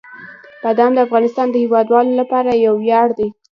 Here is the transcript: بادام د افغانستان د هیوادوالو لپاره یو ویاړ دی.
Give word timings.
بادام 0.63 0.91
د 0.95 0.99
افغانستان 1.07 1.47
د 1.51 1.55
هیوادوالو 1.63 2.11
لپاره 2.21 2.51
یو 2.65 2.73
ویاړ 2.83 3.07
دی. 3.19 3.27